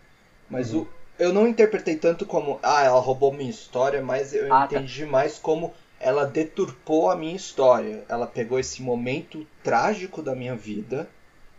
[0.49, 0.87] Mas o,
[1.19, 4.77] eu não interpretei tanto como, ah, ela roubou minha história, mas eu Ah, tá.
[4.77, 8.05] entendi mais como ela deturpou a minha história.
[8.09, 11.09] Ela pegou esse momento trágico da minha vida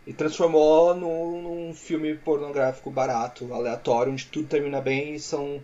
[0.06, 5.62] e transformou num, num filme pornográfico barato, aleatório, onde tudo termina bem e são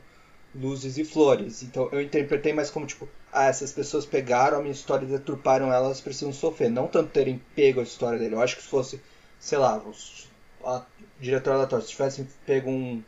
[0.55, 1.63] luzes e flores.
[1.63, 5.67] Então eu interpretei mais como tipo, ah, essas pessoas pegaram a minha história e deturparam
[5.67, 6.71] ela, elas precisam sofrer.
[6.71, 8.35] Não tanto terem pego a história dele.
[8.35, 8.99] Eu acho que se fosse,
[9.39, 10.27] sei lá, os,
[10.65, 10.83] a
[11.21, 13.03] diretor aleatório, se tivesse pego um,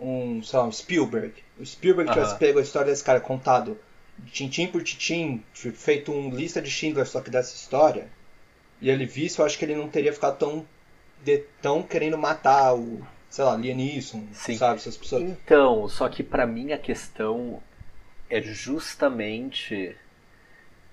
[0.00, 1.34] um, sei lá, um Spielberg.
[1.60, 2.18] O Spielberg uh -huh.
[2.18, 3.76] tivesse pego a história desse cara contado
[4.30, 8.08] tintim por tintim, feito um lista de Schindler só que dessa história,
[8.80, 10.66] e ele visse, eu acho que ele não teria ficado tão,
[11.24, 13.56] de, tão querendo matar o, sei lá,
[14.32, 14.56] Sim.
[14.56, 15.22] sabe, essas pessoas.
[15.22, 17.62] Então, só que para mim a questão
[18.28, 19.96] é justamente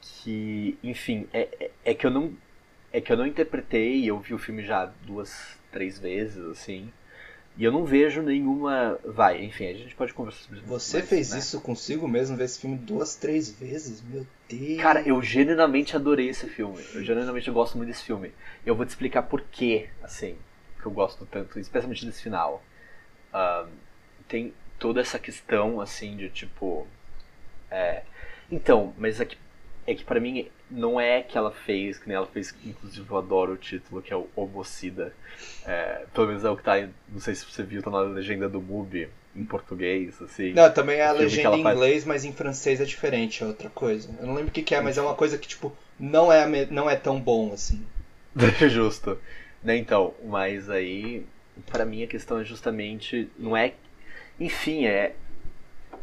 [0.01, 2.33] que, enfim, é, é, é, que eu não
[2.91, 6.91] é que eu não interpretei, eu vi o filme já duas, três vezes, assim,
[7.59, 8.97] e eu não vejo nenhuma.
[9.03, 10.67] Vai, enfim, a gente pode conversar sobre isso.
[10.67, 11.39] Você mas, fez né?
[11.39, 14.01] isso consigo mesmo, ver esse filme duas, três vezes?
[14.01, 14.81] Meu Deus.
[14.81, 16.81] Cara, eu genuinamente adorei esse filme.
[16.95, 18.31] Eu genuinamente gosto muito desse filme.
[18.65, 20.37] Eu vou te explicar por quê, assim,
[20.81, 22.63] que eu gosto tanto, especialmente desse final.
[23.33, 23.67] Um,
[24.29, 26.87] tem toda essa questão, assim, de tipo.
[27.69, 28.03] É...
[28.49, 29.37] Então, mas é que,
[29.85, 33.17] é que pra mim não é que ela fez, que nem ela fez, inclusive eu
[33.17, 35.13] adoro o título, que é o Homocida.
[35.65, 38.47] É, pelo menos é o que tá, não sei se você viu, tá na legenda
[38.47, 40.53] do MUBI, em português, assim.
[40.53, 42.05] Não, também é a legenda em inglês, faz...
[42.05, 44.09] mas em francês é diferente, é outra coisa.
[44.19, 46.65] Eu não lembro o que, que é, mas é uma coisa que, tipo, não é,
[46.67, 47.83] não é tão bom, assim.
[48.69, 49.17] Justo.
[49.63, 51.25] Né, então, mas aí,
[51.67, 53.73] para mim a questão é justamente, não é...
[54.39, 55.15] Enfim, é,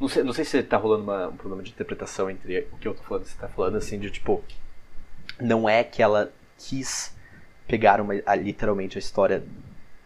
[0.01, 2.89] não sei, não sei se tá rolando uma, um problema de interpretação entre o que
[2.89, 4.43] eu tô falando e você tá falando, assim, de tipo.
[5.41, 7.15] Não é que ela quis
[7.67, 9.45] pegar uma, a, literalmente a história,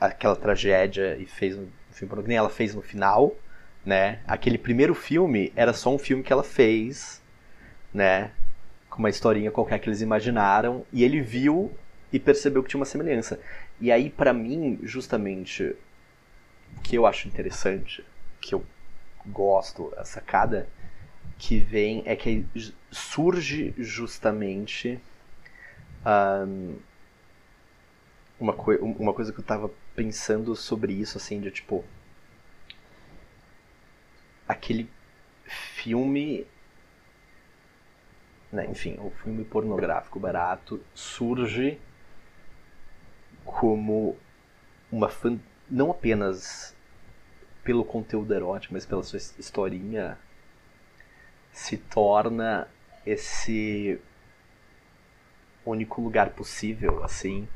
[0.00, 3.34] aquela tragédia e fez um filme que nem ela fez no final,
[3.84, 4.20] né?
[4.26, 7.22] Aquele primeiro filme era só um filme que ela fez,
[7.92, 8.32] né?
[8.88, 11.72] Com uma historinha qualquer que eles imaginaram, e ele viu
[12.12, 13.38] e percebeu que tinha uma semelhança.
[13.80, 15.76] E aí, para mim, justamente,
[16.76, 18.04] o que eu acho interessante,
[18.40, 18.64] que eu
[19.26, 20.68] gosto, a sacada
[21.38, 22.46] que vem é que
[22.90, 25.00] surge justamente
[26.04, 26.78] um,
[28.38, 31.84] uma, coi uma coisa que eu tava pensando sobre isso, assim, de tipo.
[34.48, 34.88] Aquele
[35.44, 36.46] filme.
[38.52, 41.78] Né, enfim, o filme pornográfico barato surge
[43.44, 44.16] como
[44.90, 45.38] uma fan
[45.70, 46.74] não apenas
[47.62, 50.18] pelo conteúdo erótico, mas pela sua historinha,
[51.52, 52.68] se torna
[53.04, 54.00] esse
[55.64, 57.48] único lugar possível, assim,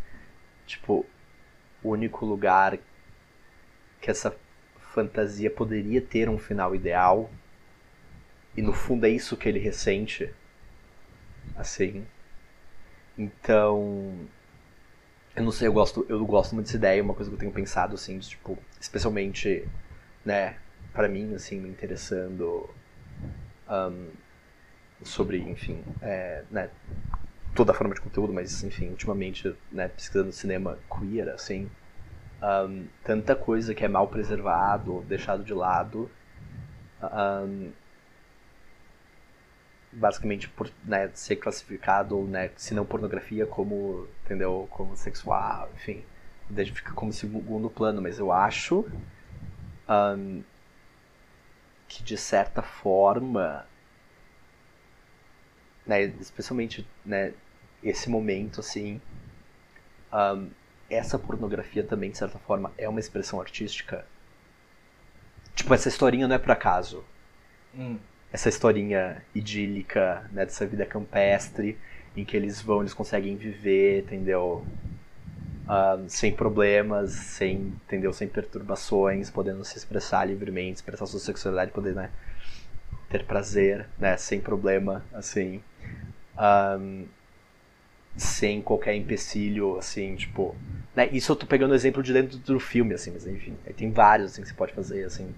[0.67, 1.07] tipo,
[1.83, 2.79] o único lugar
[4.01, 4.37] que essa
[4.93, 7.31] fantasia poderia ter um final ideal,
[8.57, 10.33] e no fundo é isso que ele ressente,
[11.57, 12.07] assim.
[13.19, 14.15] Então,
[15.35, 17.53] eu não sei, eu gosto, eu gosto muito dessa ideia, uma coisa que eu tenho
[17.53, 19.67] pensado, assim, de, tipo, especialmente
[20.25, 20.57] né,
[20.93, 22.69] para mim, assim, me interessando
[23.69, 24.09] um,
[25.03, 26.71] sobre, enfim, é, né,
[27.55, 31.71] toda a forma de conteúdo, mas, enfim, ultimamente, né, pesquisando cinema queer, assim,
[32.43, 36.11] um, tanta coisa que é mal preservado, deixado de lado,
[37.03, 37.71] um,
[39.93, 46.05] basicamente por né, ser classificado, né, se não pornografia, como, entendeu, como sexual, enfim,
[46.73, 48.87] fica como segundo plano, mas eu acho
[49.89, 50.43] um,
[51.89, 53.67] que de certa forma,
[55.87, 57.33] né, especialmente né,
[57.83, 59.01] esse momento assim,
[60.13, 60.51] um,
[60.89, 64.07] essa pornografia também de certa forma é uma expressão artística.
[65.55, 67.05] Tipo, essa historinha não é por acaso.
[67.75, 67.99] Hum.
[68.33, 71.79] Essa historinha idílica, né, dessa vida campestre,
[72.17, 74.67] em que eles vão, eles conseguem viver, entendeu?
[75.65, 78.13] Uh, sem problemas, sem, entendeu?
[78.13, 82.11] Sem perturbações, podendo se expressar livremente, expressar sua sexualidade, poder, né?
[83.09, 84.17] Ter prazer, né?
[84.17, 85.63] Sem problema, assim.
[86.39, 87.07] Um,
[88.17, 90.55] sem qualquer empecilho, assim, tipo...
[90.95, 91.09] Né?
[91.11, 93.57] Isso eu tô pegando o exemplo de dentro do filme, assim, mas enfim.
[93.77, 95.35] Tem vários, assim, que você pode fazer, assim.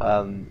[0.00, 0.44] Um,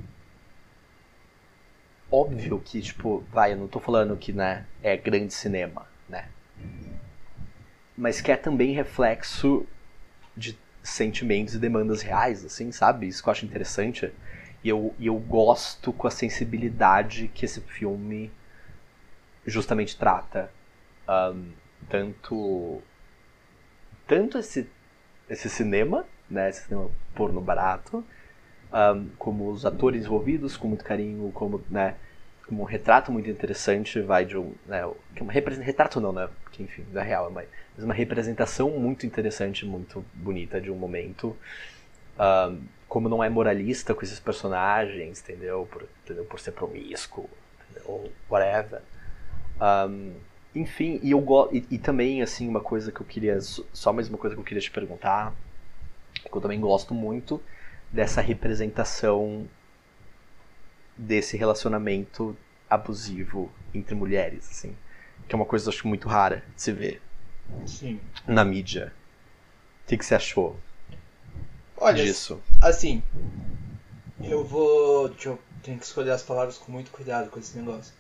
[2.09, 6.29] óbvio que, tipo, vai, eu não tô falando que, né, é grande cinema, né?
[7.97, 9.65] Mas que é também reflexo
[10.35, 13.07] de sentimentos e demandas reais, assim, sabe?
[13.07, 14.13] Isso que eu acho interessante.
[14.63, 18.31] E eu, e eu gosto com a sensibilidade que esse filme
[19.45, 20.51] justamente trata.
[21.07, 21.51] Um,
[21.89, 22.81] tanto
[24.07, 24.69] tanto esse,
[25.29, 28.03] esse cinema, né, esse cinema porno barato,
[28.71, 31.95] um, como os atores envolvidos com muito carinho, como, né,
[32.47, 34.53] como um retrato muito interessante, vai de um.
[34.65, 36.29] Né, é retrato não, né?
[36.57, 41.37] Que enfim, da real, mas uma representação muito interessante, muito bonita de um momento.
[42.19, 45.67] Um, como não é moralista com esses personagens, entendeu?
[45.71, 46.25] Por, entendeu?
[46.25, 47.29] Por ser promíscuo,
[47.85, 48.81] ou whatever.
[49.61, 50.13] Um,
[50.55, 54.17] enfim, e eu e, e também assim uma coisa que eu queria só mais uma
[54.17, 55.35] coisa que eu queria te perguntar,
[56.23, 57.41] que eu também gosto muito
[57.91, 59.47] dessa representação
[60.97, 62.35] desse relacionamento
[62.67, 64.75] abusivo entre mulheres, assim,
[65.27, 67.01] que é uma coisa acho muito rara de se ver
[67.65, 67.99] Sim.
[68.25, 68.93] na mídia.
[69.83, 70.57] O que, que você achou
[71.77, 72.41] Olha, disso?
[72.61, 73.03] Assim,
[74.23, 75.09] eu vou.
[75.09, 75.39] Deixa eu.
[75.63, 77.93] Tenho que escolher as palavras com muito cuidado com esse negócio.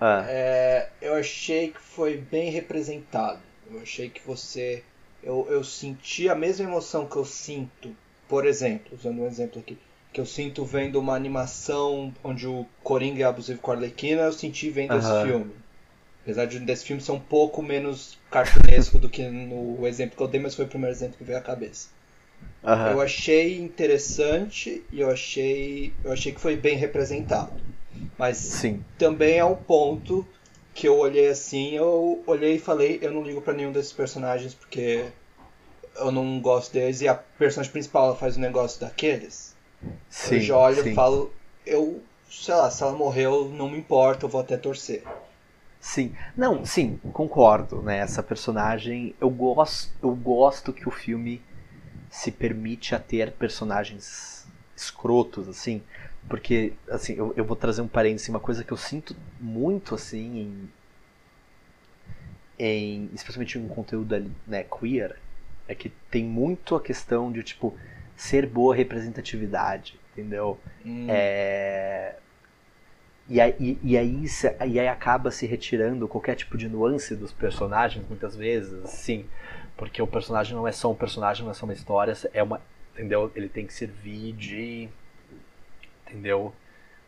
[0.00, 0.24] Ah.
[0.28, 3.40] É, eu achei que foi bem representado.
[3.70, 4.82] Eu achei que você.
[5.22, 7.94] Eu, eu senti a mesma emoção que eu sinto,
[8.28, 9.78] por exemplo, usando um exemplo aqui,
[10.12, 14.32] que eu sinto vendo uma animação onde o Coringa é abusivo com a Arlequina, eu
[14.32, 15.52] senti vendo esse filme.
[16.24, 20.26] Apesar de desse filme ser um pouco menos cartunesco do que no exemplo que eu
[20.26, 21.88] dei, mas foi o primeiro exemplo que veio à cabeça.
[22.90, 27.52] Eu achei interessante e eu achei, eu achei que foi bem representado.
[28.16, 28.82] Mas Sim.
[28.98, 30.26] também é um ponto
[30.72, 34.54] que eu olhei assim, eu olhei e falei, eu não ligo para nenhum desses personagens
[34.54, 35.04] porque
[35.96, 39.54] eu não gosto deles e a personagem principal faz o negócio daqueles.
[40.08, 41.32] Sim, eu já olho e falo,
[41.66, 45.04] eu, sei lá, se ela morreu, não me importa, eu vou até torcer.
[45.84, 47.98] Sim, não, sim, concordo, né?
[47.98, 51.42] Essa personagem, eu gosto, eu gosto que o filme
[52.10, 55.82] se permite a ter personagens escrotos, assim,
[56.26, 60.70] porque, assim, eu, eu vou trazer um parênteses, uma coisa que eu sinto muito, assim,
[62.58, 65.14] em, em especialmente em um conteúdo né, queer,
[65.68, 67.76] é que tem muito a questão de, tipo,
[68.16, 70.58] ser boa representatividade, entendeu?
[70.84, 71.08] Hum.
[71.10, 72.16] É...
[73.26, 74.24] E aí, e, aí,
[74.66, 79.26] e aí acaba se retirando qualquer tipo de nuance dos personagens, muitas vezes, assim,
[79.78, 82.60] porque o personagem não é só um personagem, não é só uma história, é uma,
[82.92, 83.32] entendeu?
[83.34, 84.90] Ele tem que servir de,
[86.06, 86.54] entendeu?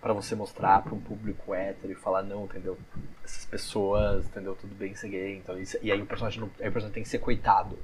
[0.00, 2.78] Para você mostrar para um público hétero e falar não, entendeu?
[3.22, 4.54] Essas pessoas, entendeu?
[4.54, 7.02] Tudo bem ser gay, então isso, e aí o personagem, não, aí o personagem tem
[7.02, 7.78] que ser coitado,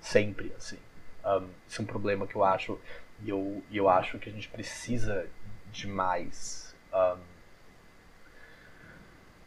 [0.00, 0.78] sempre, assim.
[1.24, 2.78] Um, isso é um problema que eu acho
[3.22, 5.26] e eu, eu acho que a gente precisa
[5.72, 7.33] de mais um,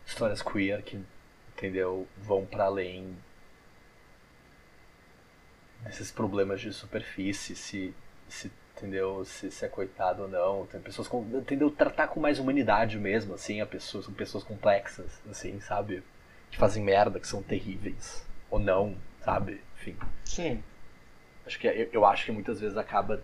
[0.08, 1.00] histórias queer que
[1.56, 3.15] entendeu vão para além
[5.84, 7.93] desses problemas de superfície se,
[8.28, 10.65] se entendeu se, se é coitado ou não.
[10.65, 15.22] Tem pessoas com entendeu tratar com mais humanidade mesmo assim a pessoas são pessoas complexas
[15.30, 16.04] assim sabe?
[16.50, 18.26] Que fazem merda que são terríveis.
[18.50, 18.96] Ou não
[19.28, 19.62] sabe?
[19.76, 19.98] Enfim.
[20.24, 20.63] Sim.
[21.46, 23.22] Acho que eu, eu, acho que muitas vezes acaba,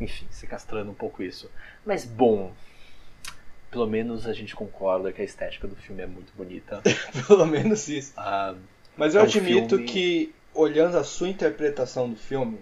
[0.00, 1.50] enfim, se castrando um pouco isso.
[1.84, 2.52] Mas bom,
[3.70, 6.82] pelo menos a gente concorda que a estética do filme é muito bonita.
[7.26, 8.12] pelo menos isso.
[8.16, 8.54] Ah,
[8.96, 12.58] Mas eu é um admito filme- que, olhando a sua interpretação do filme,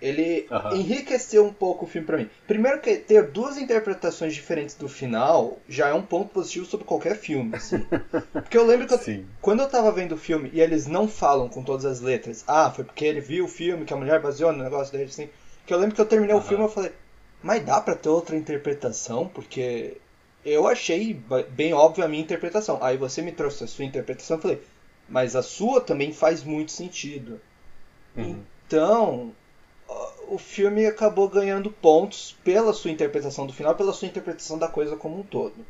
[0.00, 0.74] ele Aham.
[0.76, 2.28] enriqueceu um pouco o filme pra mim.
[2.46, 7.16] Primeiro que ter duas interpretações diferentes do final já é um ponto positivo sobre qualquer
[7.16, 7.86] filme, assim.
[8.32, 11.48] Porque eu lembro que eu- quando eu tava vendo o filme e eles não falam
[11.48, 14.52] com todas as letras, ah, foi porque ele viu o filme que a mulher baseou
[14.52, 15.28] no negócio dele, assim.
[15.64, 16.48] Que eu lembro que eu terminei o Aham.
[16.48, 16.92] filme e eu falei,
[17.42, 19.28] mas dá pra ter outra interpretação?
[19.28, 19.96] Porque
[20.44, 21.14] eu achei
[21.50, 22.78] bem óbvio a minha interpretação.
[22.82, 24.62] Aí você me trouxe a sua interpretação e falei,
[25.08, 27.40] mas a sua também faz muito sentido.
[28.16, 28.42] Uhum.
[28.66, 29.32] Então,
[30.28, 34.96] o filme acabou ganhando pontos pela sua interpretação do final, pela sua interpretação da coisa
[34.96, 35.64] como um todo.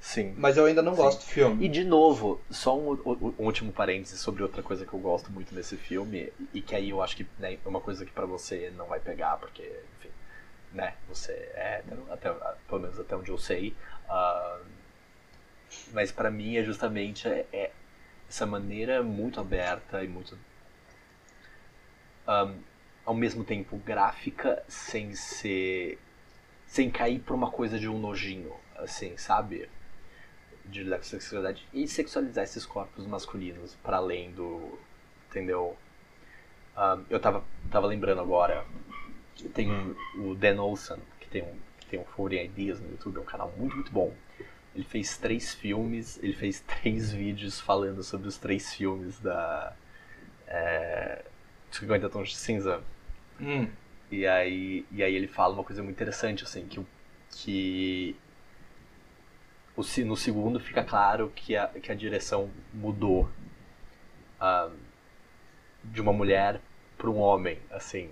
[0.00, 0.34] Sim.
[0.38, 1.02] Mas eu ainda não Sim.
[1.02, 1.66] gosto do filme.
[1.66, 5.54] E de novo, só um, um- último parêntese sobre outra coisa que eu gosto muito
[5.54, 8.72] desse filme, e que aí eu acho que né, é uma coisa que pra você
[8.76, 9.70] não vai pegar, porque,
[10.72, 12.32] né, você é hétero, até,
[12.68, 13.74] pelo menos até onde eu sei.
[14.08, 14.60] ah,
[15.92, 17.70] mas pra mim é justamente é, é
[18.28, 20.38] essa maneira muito aberta e muito.
[22.26, 22.52] ah,
[23.04, 25.98] ao mesmo tempo gráfica, sem ser.
[26.66, 29.68] sem cair pra uma coisa de um nojinho, assim, sabe?
[30.70, 34.78] de sexualidade e sexualizar esses corpos masculinos para além do.
[35.28, 35.76] Entendeu?
[36.76, 38.64] Um, eu tava, tava lembrando agora.
[39.48, 39.70] Tem
[40.16, 43.24] o Dan Olson, que tem um, que tem um 40 Ideas no YouTube, é um
[43.24, 44.12] canal muito, muito bom.
[44.74, 49.74] Ele fez três filmes, ele fez três vídeos falando sobre os três filmes da.
[50.46, 51.24] É,
[51.70, 52.82] 50 Tons de Cinza.
[53.40, 53.68] Hum,
[54.10, 56.84] E aí, e aí ele fala uma coisa muito interessante, assim, que,
[57.30, 58.16] que
[59.76, 63.30] o, no segundo fica claro que a, que a direção mudou
[64.40, 64.70] ah,
[65.84, 66.60] de uma mulher
[66.98, 68.10] para um homem, assim.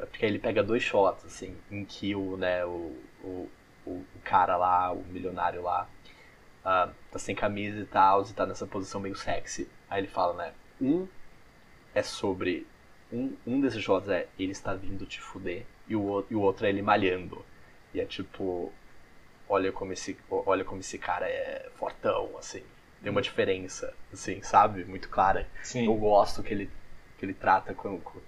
[0.00, 3.48] Porque ele pega dois shots, assim, em que o, né, o, o,
[3.84, 5.88] o, o cara lá, o milionário lá,
[6.60, 9.68] uh, tá sem camisa e tal, e tá nessa posição meio sexy.
[9.88, 10.52] Aí ele fala, né?
[10.80, 11.06] Um
[11.94, 12.66] é sobre.
[13.12, 16.66] Um, um desses shots é ele está vindo te fuder, e o, e o outro
[16.66, 17.44] é ele malhando.
[17.92, 18.72] E é tipo.
[19.48, 22.62] Olha como esse, olha como esse cara é fortão, assim.
[23.02, 24.84] Tem uma diferença, assim, sabe?
[24.84, 25.46] Muito clara.
[25.62, 25.84] Sim.
[25.86, 26.70] Eu gosto que ele,
[27.18, 28.18] que ele trata com, com,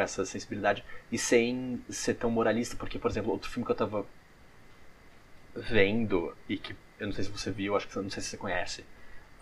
[0.00, 0.84] com essa sensibilidade.
[1.12, 4.06] E sem ser tão moralista, porque, por exemplo, outro filme que eu tava
[5.54, 8.36] vendo, e que eu não sei se você viu, acho que não sei se você
[8.36, 8.84] conhece,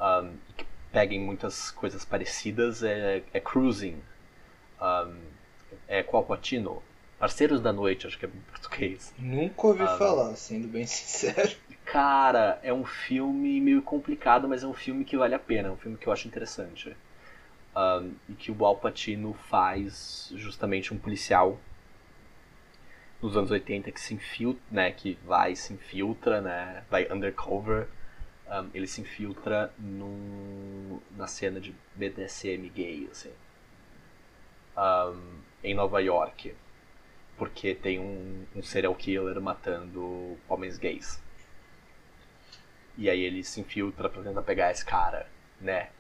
[0.00, 4.00] um, que peguem muitas coisas parecidas, é, é Cruising.
[4.80, 5.16] Um,
[5.86, 6.82] é com Alpatino.
[7.18, 9.12] Parceiros da Noite, acho que é em português.
[9.18, 11.56] Nunca ouvi Ah, falar, sendo bem sincero.
[11.84, 15.70] Cara, é um filme meio complicado, mas é um filme que vale a pena, é
[15.72, 16.96] um filme que eu acho interessante.
[17.76, 21.60] Um, e que o Al Pacino faz justamente um policial
[23.20, 27.88] nos anos 80 que se infiltra, né, que vai se infiltra, né, vai undercover.
[28.48, 33.32] Um, ele se infiltra num, na cena de BDSM gay, assim,
[34.76, 36.54] um, em Nova York,
[37.36, 41.22] porque tem um, um serial killer matando homens gays.
[42.96, 45.28] E aí ele se infiltra pra tentar pegar esse cara,
[45.60, 45.90] né?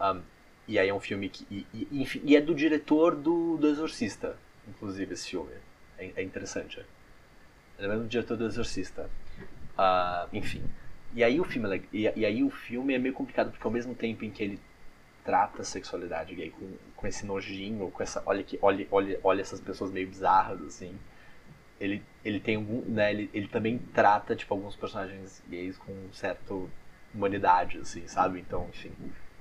[0.00, 0.22] Um,
[0.68, 1.46] e aí é um filme que.
[1.50, 4.36] E, e, enfim, e é do diretor do, do Exorcista,
[4.68, 5.50] inclusive, esse filme.
[5.98, 6.84] É, é interessante.
[7.78, 9.10] É mesmo do diretor do Exorcista.
[9.76, 10.62] Ah, enfim.
[11.14, 13.72] E aí o filme é, e, e aí o filme é meio complicado, porque ao
[13.72, 14.60] mesmo tempo em que ele
[15.24, 18.22] trata a sexualidade gay com, com esse nojinho, com essa.
[18.26, 18.58] Olha que.
[18.62, 20.96] Olha, olha, olha essas pessoas meio bizarras, assim
[21.80, 26.12] ele, ele tem algum, né, ele, ele também trata tipo alguns personagens gays com um
[26.12, 26.68] certo
[27.14, 28.40] humanidade assim, sabe?
[28.40, 28.92] Então, enfim,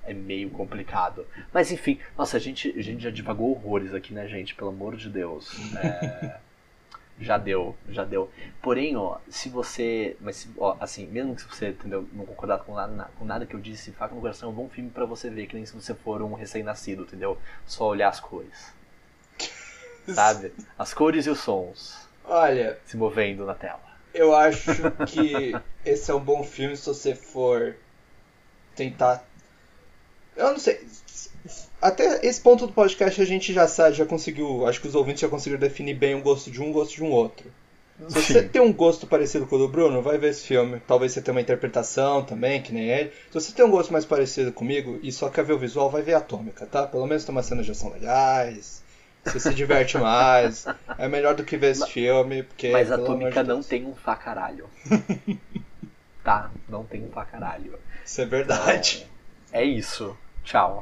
[0.08, 1.28] é meio complicado.
[1.54, 4.56] Mas enfim, nossa, a gente, a gente já divagou horrores aqui, né, gente?
[4.56, 5.52] Pelo amor de Deus.
[5.78, 6.38] É,
[7.20, 8.32] já deu, já deu.
[8.62, 13.10] Porém, ó, se você, mas ó, assim, mesmo que você, entendeu, não concordar com nada,
[13.20, 15.48] com nada que eu disse, faca no coração, é um bom filme pra você ver,
[15.48, 17.38] que nem se você for um recém-nascido, entendeu?
[17.66, 18.74] Só olhar as cores.
[20.08, 20.54] Sabe?
[20.80, 23.80] As cores e os sons Olha, se movendo na tela.
[24.14, 25.54] eu acho que
[25.86, 27.76] esse é um bom filme se você for
[28.76, 29.24] tentar.
[30.38, 30.80] Eu não sei.
[31.82, 34.66] Até esse ponto do podcast a gente já sabe, já conseguiu.
[34.68, 37.04] Acho que os ouvintes já conseguiram definir bem o gosto de um, o gosto de
[37.04, 37.52] um outro.
[38.10, 40.80] Se você tem um gosto parecido com o do Bruno, vai ver esse filme.
[40.88, 43.10] Talvez você tenha uma interpretação também, que nem ele.
[43.32, 46.04] Se você tem um gosto mais parecido comigo e só quer ver o visual, vai
[46.04, 46.86] ver Atômica, tá?
[46.86, 48.84] Pelo menos tem umas cenas de ação legais.
[49.26, 50.66] Você se diverte mais.
[50.98, 52.70] É melhor do que ver esse filme, porque.
[52.70, 54.70] Mas Atômica de não tem um facaralho.
[56.24, 56.52] tá?
[56.70, 57.80] Não tem um facaralho.
[58.06, 59.08] Isso é verdade.
[59.52, 60.16] É isso.
[60.48, 60.82] 下午。